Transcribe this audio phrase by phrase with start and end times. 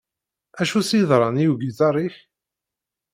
[0.61, 2.15] Acu s-yeḍran i ugiṭar-ik?